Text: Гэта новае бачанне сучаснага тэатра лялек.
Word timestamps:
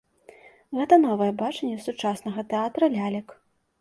Гэта 0.77 0.97
новае 1.03 1.29
бачанне 1.43 1.77
сучаснага 1.89 2.41
тэатра 2.55 2.85
лялек. 2.97 3.27